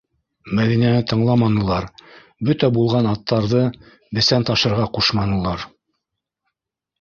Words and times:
Мәҙинәне 0.59 1.01
тыңламанылар, 1.11 1.85
бөтә 2.49 2.69
булған 2.77 3.11
аттарҙы 3.11 3.61
бесән 4.19 4.49
ташырға 4.49 4.89
ҡушманылар. 4.99 5.69